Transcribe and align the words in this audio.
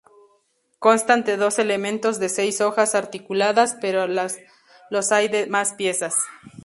Constan 0.79 1.23
de 1.25 1.37
dos 1.37 1.59
elementos 1.59 2.17
de 2.19 2.29
seis 2.29 2.59
hojas 2.59 2.95
articuladas, 2.95 3.77
pero 3.79 4.07
los 4.07 5.11
hay 5.11 5.27
de 5.27 5.45
más 5.45 5.73
piezas. 5.75 6.15